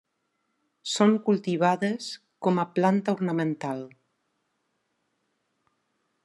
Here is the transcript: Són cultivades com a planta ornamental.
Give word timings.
Són 0.93 1.11
cultivades 1.27 2.07
com 2.47 2.63
a 2.63 2.67
planta 2.79 3.15
ornamental. 3.19 3.85